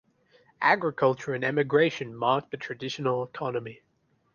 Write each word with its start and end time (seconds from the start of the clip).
Agriculture 0.63 1.35
and 1.35 1.43
emigration 1.43 2.15
marked 2.15 2.49
the 2.49 2.57
traditional 2.57 3.21
economy. 3.23 3.83